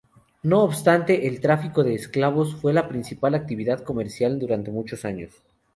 No 0.41 0.63
obstante, 0.63 1.27
el 1.27 1.39
tráfico 1.41 1.83
de 1.83 1.93
esclavos 1.93 2.55
fue 2.55 2.73
la 2.73 2.87
principal 2.87 3.35
actividad 3.35 3.83
comercial 3.83 4.39
durante 4.39 4.71
muchos 4.71 5.05
años. 5.05 5.43